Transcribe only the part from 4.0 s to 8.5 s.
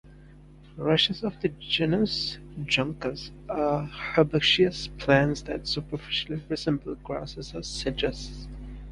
herbaceous plants that superficially resemble grasses or sedges.